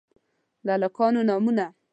د 0.65 0.67
هلکانو 0.75 1.19
نومونه: 1.29 1.65